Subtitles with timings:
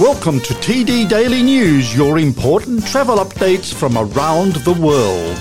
[0.00, 5.38] Welcome to TD Daily News, your important travel updates from around the world.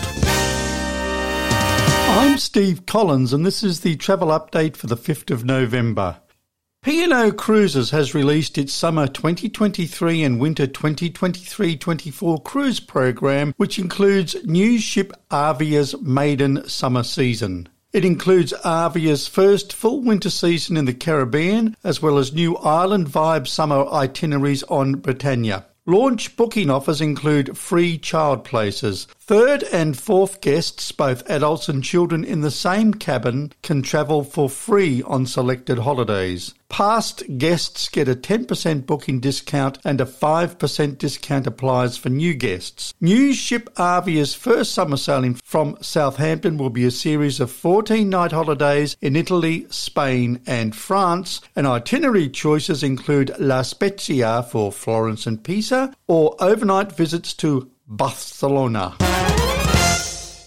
[2.19, 6.17] I'm Steve Collins, and this is the travel update for the 5th of November.
[6.83, 14.77] P&O Cruises has released its summer 2023 and winter 2023-24 cruise program, which includes new
[14.77, 17.69] ship Arvia's maiden summer season.
[17.91, 23.07] It includes Arvia's first full winter season in the Caribbean, as well as new island
[23.07, 25.65] vibe summer itineraries on Britannia.
[25.87, 29.07] Launch booking offers include free child places.
[29.29, 34.49] Third and fourth guests, both adults and children in the same cabin, can travel for
[34.49, 36.55] free on selected holidays.
[36.67, 42.95] Past guests get a 10% booking discount and a 5% discount applies for new guests.
[42.99, 48.31] New ship Arvia's first summer sailing from Southampton will be a series of 14 night
[48.31, 55.43] holidays in Italy, Spain, and France, and itinerary choices include La Spezia for Florence and
[55.43, 58.95] Pisa or overnight visits to Barcelona.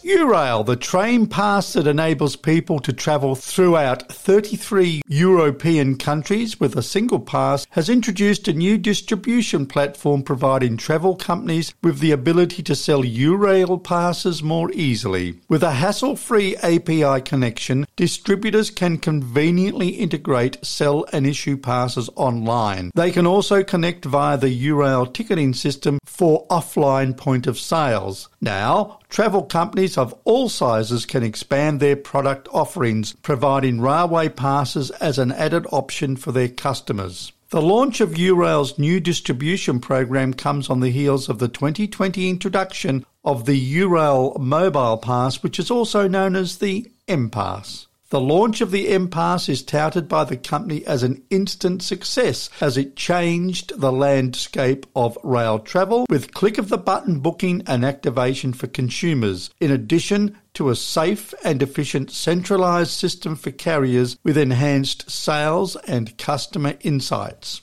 [0.04, 6.82] Eurail, the train pass that enables people to travel throughout 33 European countries with a
[6.82, 12.74] single pass, has introduced a new distribution platform providing travel companies with the ability to
[12.74, 15.38] sell Eurail passes more easily.
[15.48, 22.90] With a hassle free API connection, distributors can conveniently integrate, sell, and issue passes online.
[22.96, 28.28] They can also connect via the Eurail ticketing system for offline point of sales.
[28.40, 35.18] Now, travel companies of all sizes can expand their product offerings, providing railway passes as
[35.18, 37.32] an added option for their customers.
[37.50, 43.04] The launch of Eurail's new distribution program comes on the heels of the 2020 introduction
[43.24, 47.88] of the Eurail Mobile Pass, which is also known as the M Pass.
[48.12, 52.50] The launch of the M Pass is touted by the company as an instant success
[52.60, 57.86] as it changed the landscape of rail travel with click of the button booking and
[57.86, 64.36] activation for consumers, in addition to a safe and efficient centralized system for carriers with
[64.36, 67.62] enhanced sales and customer insights.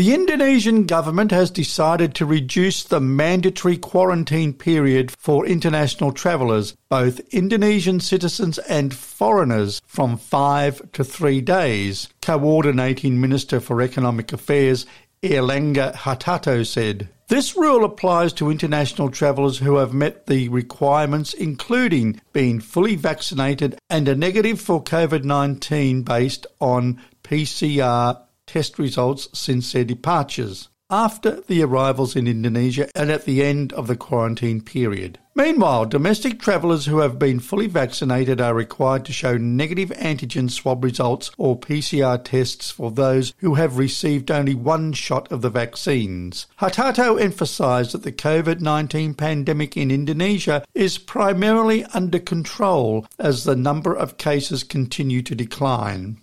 [0.00, 7.20] The Indonesian government has decided to reduce the mandatory quarantine period for international travellers, both
[7.34, 12.08] Indonesian citizens and foreigners, from five to three days.
[12.22, 14.86] Coordinating Minister for Economic Affairs
[15.22, 17.10] Erlangga Hartarto said.
[17.28, 23.78] This rule applies to international travellers who have met the requirements, including being fully vaccinated
[23.90, 31.40] and a negative for COVID 19 based on PCR test results since their departures, after
[31.42, 35.20] the arrivals in Indonesia and at the end of the quarantine period.
[35.36, 40.82] Meanwhile, domestic travellers who have been fully vaccinated are required to show negative antigen swab
[40.82, 46.48] results or PCR tests for those who have received only one shot of the vaccines.
[46.58, 53.54] Hartarto emphasised that the COVID 19 pandemic in Indonesia is primarily under control as the
[53.54, 56.19] number of cases continue to decline.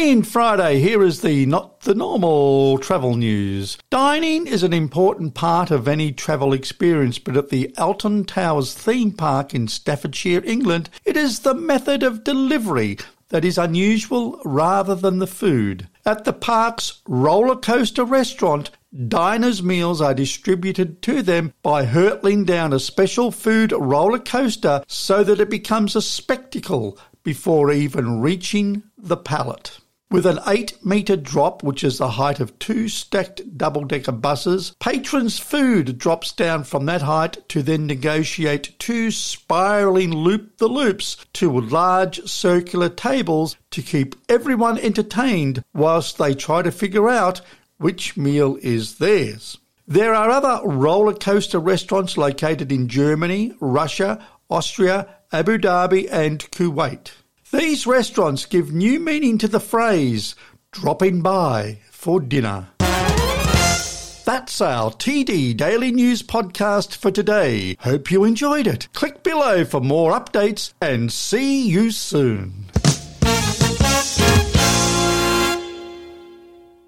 [0.00, 3.76] Being Friday, here is the not the normal travel news.
[3.90, 9.10] Dining is an important part of any travel experience, but at the Alton Towers theme
[9.10, 12.96] park in Staffordshire, England, it is the method of delivery
[13.30, 15.88] that is unusual rather than the food.
[16.06, 18.70] At the park's roller coaster restaurant,
[19.08, 25.24] diners' meals are distributed to them by hurtling down a special food roller coaster so
[25.24, 29.76] that it becomes a spectacle before even reaching the palate.
[30.10, 34.74] With an 8 metre drop, which is the height of two stacked double decker buses,
[34.80, 41.18] patrons' food drops down from that height to then negotiate two spiralling loop the loops
[41.34, 47.42] to large circular tables to keep everyone entertained whilst they try to figure out
[47.76, 49.58] which meal is theirs.
[49.86, 57.10] There are other roller coaster restaurants located in Germany, Russia, Austria, Abu Dhabi, and Kuwait.
[57.50, 60.34] These restaurants give new meaning to the phrase
[60.70, 62.68] dropping by for dinner.
[62.78, 67.78] That's our TD Daily News podcast for today.
[67.80, 68.88] Hope you enjoyed it.
[68.92, 72.66] Click below for more updates and see you soon.